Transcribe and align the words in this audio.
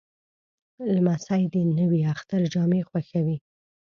لمسی 0.95 1.41
د 1.53 1.55
نوي 1.79 2.01
اختر 2.13 2.41
جامې 2.53 2.81
خوښوي. 2.89 3.37